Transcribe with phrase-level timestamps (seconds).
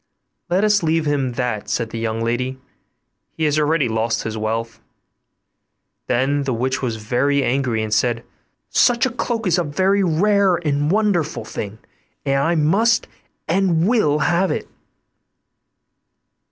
[0.49, 2.57] 'Let us leave him that,' said the young lady;
[3.37, 4.81] 'he has already lost his wealth.'
[6.07, 8.23] Then the witch was very angry, and said,
[8.69, 11.77] 'Such a cloak is a very rare and wonderful thing,
[12.25, 13.07] and I must
[13.47, 14.67] and will have it.